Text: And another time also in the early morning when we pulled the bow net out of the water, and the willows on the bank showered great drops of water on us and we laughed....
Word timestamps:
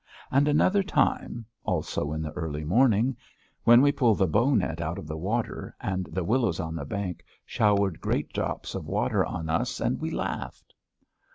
And 0.31 0.47
another 0.47 0.81
time 0.81 1.45
also 1.63 2.11
in 2.11 2.23
the 2.23 2.31
early 2.31 2.63
morning 2.63 3.15
when 3.65 3.83
we 3.83 3.91
pulled 3.91 4.17
the 4.17 4.25
bow 4.25 4.55
net 4.55 4.81
out 4.81 4.97
of 4.97 5.05
the 5.05 5.15
water, 5.15 5.75
and 5.79 6.05
the 6.05 6.23
willows 6.23 6.59
on 6.59 6.73
the 6.75 6.85
bank 6.85 7.23
showered 7.45 8.01
great 8.01 8.33
drops 8.33 8.73
of 8.73 8.87
water 8.87 9.23
on 9.23 9.47
us 9.47 9.79
and 9.79 10.01
we 10.01 10.09
laughed.... 10.09 10.73